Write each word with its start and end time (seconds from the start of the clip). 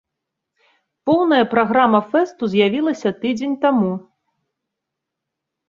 Поўная 1.09 1.41
праграма 1.53 1.99
фэсту 2.11 2.43
з'явілася 2.55 3.09
тыдзень 3.21 3.55
таму. 3.69 3.95